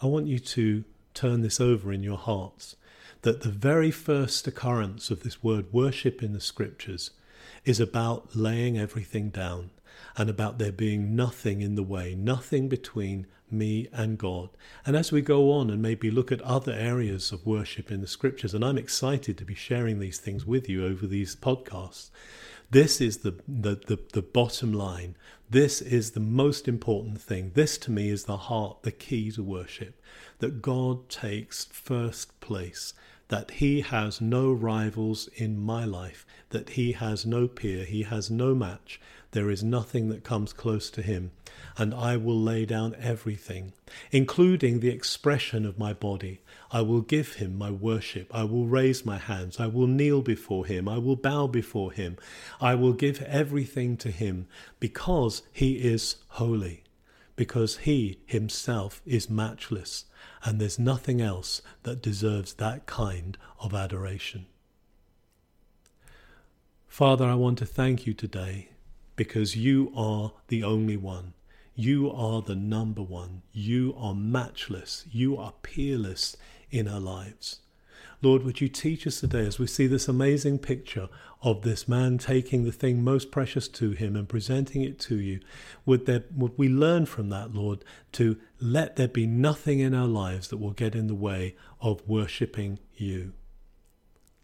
I 0.00 0.06
want 0.06 0.28
you 0.28 0.38
to 0.38 0.84
turn 1.12 1.42
this 1.42 1.60
over 1.60 1.92
in 1.92 2.02
your 2.02 2.16
hearts 2.16 2.76
that 3.24 3.40
the 3.40 3.48
very 3.48 3.90
first 3.90 4.46
occurrence 4.46 5.10
of 5.10 5.22
this 5.22 5.42
word 5.42 5.72
worship 5.72 6.22
in 6.22 6.34
the 6.34 6.40
scriptures 6.40 7.10
is 7.64 7.80
about 7.80 8.36
laying 8.36 8.78
everything 8.78 9.30
down 9.30 9.70
and 10.14 10.28
about 10.28 10.58
there 10.58 10.70
being 10.70 11.16
nothing 11.16 11.62
in 11.62 11.74
the 11.74 11.82
way, 11.82 12.14
nothing 12.14 12.68
between 12.68 13.26
me 13.50 13.88
and 13.94 14.18
God. 14.18 14.50
And 14.84 14.94
as 14.94 15.10
we 15.10 15.22
go 15.22 15.50
on 15.52 15.70
and 15.70 15.80
maybe 15.80 16.10
look 16.10 16.30
at 16.30 16.42
other 16.42 16.72
areas 16.72 17.32
of 17.32 17.46
worship 17.46 17.90
in 17.90 18.02
the 18.02 18.06
scriptures, 18.06 18.52
and 18.52 18.62
I'm 18.62 18.76
excited 18.76 19.38
to 19.38 19.44
be 19.46 19.54
sharing 19.54 20.00
these 20.00 20.18
things 20.18 20.44
with 20.44 20.68
you 20.68 20.84
over 20.84 21.06
these 21.06 21.34
podcasts, 21.34 22.10
this 22.70 23.00
is 23.00 23.18
the, 23.18 23.40
the, 23.48 23.76
the, 23.76 23.98
the, 24.12 24.22
bottom 24.22 24.72
line. 24.72 25.16
This 25.48 25.80
is 25.80 26.10
the 26.10 26.20
most 26.20 26.68
important 26.68 27.22
thing. 27.22 27.52
This 27.54 27.78
to 27.78 27.90
me 27.90 28.10
is 28.10 28.24
the 28.24 28.36
heart, 28.36 28.82
the 28.82 28.92
key 28.92 29.30
to 29.32 29.42
worship. 29.42 29.98
That 30.40 30.60
God 30.60 31.08
takes 31.08 31.64
first 31.66 32.38
place 32.40 32.92
that 33.34 33.50
he 33.50 33.80
has 33.80 34.20
no 34.20 34.52
rivals 34.52 35.28
in 35.34 35.58
my 35.58 35.84
life, 35.84 36.24
that 36.50 36.70
he 36.70 36.92
has 36.92 37.26
no 37.26 37.48
peer, 37.48 37.84
he 37.84 38.04
has 38.04 38.30
no 38.30 38.54
match. 38.54 39.00
There 39.32 39.50
is 39.50 39.64
nothing 39.64 40.08
that 40.10 40.22
comes 40.22 40.52
close 40.52 40.88
to 40.90 41.02
him, 41.02 41.32
and 41.76 41.92
I 41.92 42.16
will 42.16 42.40
lay 42.40 42.64
down 42.64 42.94
everything, 42.96 43.72
including 44.12 44.78
the 44.78 44.90
expression 44.90 45.66
of 45.66 45.80
my 45.80 45.92
body. 45.92 46.42
I 46.70 46.82
will 46.82 47.00
give 47.00 47.34
him 47.34 47.58
my 47.58 47.72
worship. 47.72 48.32
I 48.32 48.44
will 48.44 48.66
raise 48.66 49.04
my 49.04 49.18
hands. 49.18 49.58
I 49.58 49.66
will 49.66 49.88
kneel 49.88 50.22
before 50.22 50.64
him. 50.64 50.88
I 50.88 50.98
will 50.98 51.16
bow 51.16 51.48
before 51.48 51.90
him. 51.90 52.16
I 52.60 52.76
will 52.76 52.92
give 52.92 53.20
everything 53.22 53.96
to 53.96 54.12
him 54.12 54.46
because 54.78 55.42
he 55.50 55.78
is 55.78 56.18
holy, 56.28 56.84
because 57.34 57.78
he 57.78 58.20
himself 58.26 59.02
is 59.04 59.28
matchless 59.28 60.04
and 60.44 60.60
there's 60.60 60.78
nothing 60.78 61.20
else 61.20 61.62
that 61.84 62.02
deserves 62.02 62.54
that 62.54 62.86
kind 62.86 63.38
of 63.60 63.74
adoration. 63.74 64.46
Father, 66.86 67.24
I 67.24 67.34
want 67.34 67.58
to 67.58 67.66
thank 67.66 68.06
you 68.06 68.14
today 68.14 68.68
because 69.16 69.56
you 69.56 69.90
are 69.96 70.32
the 70.48 70.62
only 70.62 70.96
one. 70.96 71.32
You 71.74 72.10
are 72.12 72.40
the 72.42 72.54
number 72.54 73.02
one. 73.02 73.42
You 73.52 73.94
are 73.98 74.14
matchless. 74.14 75.04
You 75.10 75.36
are 75.36 75.54
peerless 75.62 76.36
in 76.70 76.86
our 76.86 77.00
lives. 77.00 77.60
Lord, 78.24 78.42
would 78.44 78.62
you 78.62 78.68
teach 78.68 79.06
us 79.06 79.20
today 79.20 79.44
as 79.44 79.58
we 79.58 79.66
see 79.66 79.86
this 79.86 80.08
amazing 80.08 80.58
picture 80.58 81.10
of 81.42 81.60
this 81.60 81.86
man 81.86 82.16
taking 82.16 82.64
the 82.64 82.72
thing 82.72 83.04
most 83.04 83.30
precious 83.30 83.68
to 83.68 83.90
him 83.90 84.16
and 84.16 84.26
presenting 84.26 84.80
it 84.80 84.98
to 85.00 85.16
you? 85.16 85.40
Would, 85.84 86.06
there, 86.06 86.24
would 86.34 86.56
we 86.56 86.70
learn 86.70 87.04
from 87.04 87.28
that, 87.28 87.52
Lord, 87.52 87.84
to 88.12 88.38
let 88.58 88.96
there 88.96 89.08
be 89.08 89.26
nothing 89.26 89.80
in 89.80 89.94
our 89.94 90.06
lives 90.06 90.48
that 90.48 90.56
will 90.56 90.70
get 90.70 90.94
in 90.94 91.06
the 91.06 91.14
way 91.14 91.54
of 91.82 92.08
worshipping 92.08 92.78
you? 92.96 93.34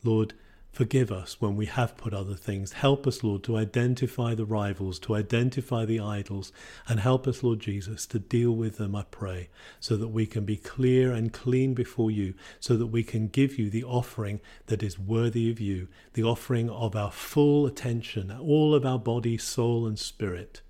Lord, 0.04 0.34
Forgive 0.72 1.10
us 1.10 1.40
when 1.40 1.56
we 1.56 1.66
have 1.66 1.96
put 1.96 2.14
other 2.14 2.36
things. 2.36 2.72
Help 2.72 3.04
us, 3.06 3.24
Lord, 3.24 3.42
to 3.44 3.56
identify 3.56 4.36
the 4.36 4.44
rivals, 4.44 5.00
to 5.00 5.16
identify 5.16 5.84
the 5.84 5.98
idols, 5.98 6.52
and 6.86 7.00
help 7.00 7.26
us, 7.26 7.42
Lord 7.42 7.58
Jesus, 7.58 8.06
to 8.06 8.20
deal 8.20 8.52
with 8.52 8.76
them, 8.76 8.94
I 8.94 9.02
pray, 9.10 9.48
so 9.80 9.96
that 9.96 10.08
we 10.08 10.26
can 10.26 10.44
be 10.44 10.56
clear 10.56 11.12
and 11.12 11.32
clean 11.32 11.74
before 11.74 12.12
you, 12.12 12.34
so 12.60 12.76
that 12.76 12.86
we 12.86 13.02
can 13.02 13.26
give 13.26 13.58
you 13.58 13.68
the 13.68 13.82
offering 13.82 14.40
that 14.66 14.82
is 14.82 14.96
worthy 14.96 15.50
of 15.50 15.58
you, 15.58 15.88
the 16.12 16.22
offering 16.22 16.70
of 16.70 16.94
our 16.94 17.10
full 17.10 17.66
attention, 17.66 18.30
all 18.30 18.72
of 18.72 18.86
our 18.86 18.98
body, 18.98 19.36
soul, 19.36 19.88
and 19.88 19.98
spirit, 19.98 20.62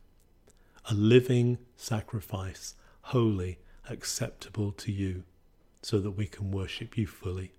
a 0.91 0.95
living 0.95 1.59
sacrifice, 1.77 2.75
holy, 3.03 3.59
acceptable 3.89 4.73
to 4.73 4.91
you, 4.91 5.25
so 5.83 6.01
that 6.01 6.13
we 6.13 6.27
can 6.27 6.51
worship 6.51 6.97
you 6.97 7.07
fully. 7.07 7.53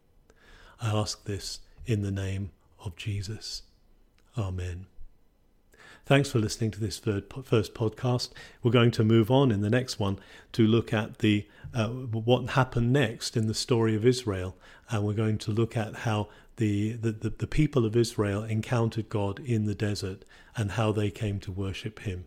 I 0.82 0.90
ask 0.90 1.26
this 1.26 1.60
in 1.86 2.02
the 2.02 2.12
name 2.12 2.52
of 2.84 2.96
Jesus. 2.96 3.64
Amen. 4.38 4.86
Thanks 6.06 6.32
for 6.32 6.40
listening 6.40 6.72
to 6.72 6.80
this 6.80 6.98
first 7.00 7.74
podcast. 7.74 8.32
We're 8.64 8.72
going 8.72 8.92
to 8.92 9.04
move 9.04 9.30
on 9.30 9.52
in 9.52 9.62
the 9.62 9.70
next 9.70 10.00
one 10.00 10.20
to 10.54 10.66
look 10.66 10.92
at 10.92 11.20
the 11.20 11.48
uh, 11.74 11.88
what 11.88 12.50
happened 12.52 12.92
next 12.92 13.38
in 13.38 13.48
the 13.48 13.54
story 13.54 13.96
of 13.96 14.06
Israel, 14.06 14.58
and 14.90 15.06
we're 15.06 15.14
going 15.14 15.38
to 15.38 15.52
look 15.52 15.78
at 15.78 15.98
how 15.98 16.28
the, 16.58 16.94
the, 16.94 17.12
the, 17.12 17.30
the 17.30 17.48
people 17.48 17.86
of 17.86 17.96
Israel 17.96 18.44
encountered 18.44 19.10
God 19.10 19.40
in 19.40 19.66
the 19.66 19.76
desert 19.76 20.26
and 20.58 20.72
how 20.72 20.92
they 20.92 21.10
came 21.12 21.40
to 21.42 21.52
worship 21.52 22.00
Him. 22.00 22.26